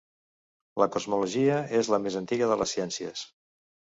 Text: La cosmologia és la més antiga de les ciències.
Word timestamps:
La 0.83 0.87
cosmologia 0.95 1.59
és 1.81 1.91
la 1.95 2.01
més 2.05 2.17
antiga 2.21 2.49
de 2.53 2.57
les 2.63 2.75
ciències. 2.79 3.25